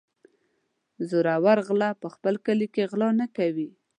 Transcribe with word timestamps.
زورور 1.09 1.57
غل 1.67 1.81
په 2.01 2.07
خپل 2.13 2.33
کلي 2.45 2.67
کې 2.73 2.89
غلا 2.91 3.09
نه 3.21 3.27
کوي. 3.37 3.69